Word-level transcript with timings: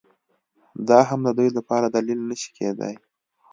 دا 0.87 0.99
هم 1.09 1.19
د 1.27 1.29
دوی 1.37 1.49
لپاره 1.57 1.85
دلیل 1.95 2.19
نه 2.29 2.35
شي 2.41 2.49
کېدای 2.57 2.95